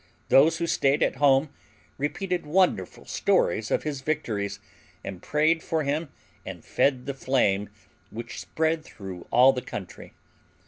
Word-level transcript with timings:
Those 0.29 0.57
who 0.57 0.65
stayed 0.65 1.03
at 1.03 1.17
home 1.17 1.49
repeated 1.99 2.43
wonderful 2.43 3.05
stories 3.05 3.69
of 3.69 3.83
his 3.83 4.01
victories 4.01 4.59
and 5.03 5.21
prayed 5.21 5.61
for 5.61 5.83
him 5.83 6.09
and 6.43 6.65
fed 6.65 7.05
the 7.05 7.13
flame 7.13 7.69
which 8.09 8.41
spread 8.41 8.83
through 8.83 9.27
all 9.31 9.53
the 9.53 9.61
country. 9.61 10.15